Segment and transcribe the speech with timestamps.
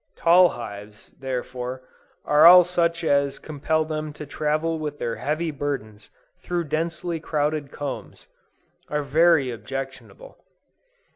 [0.15, 1.83] Tall hives, therefore,
[2.25, 6.09] and all such as compel them to travel with their heavy burdens
[6.41, 8.25] through densely crowded combs,
[8.89, 10.43] are very objectionable.